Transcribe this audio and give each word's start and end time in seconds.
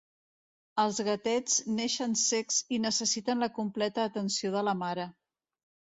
Els 0.83 1.01
gatets 1.07 1.57
neixen 1.81 2.17
cecs 2.23 2.57
i 2.77 2.81
necessiten 2.89 3.45
la 3.47 3.53
completa 3.61 4.11
atenció 4.11 4.55
de 4.57 4.65
la 4.71 4.77
mare. 4.85 5.07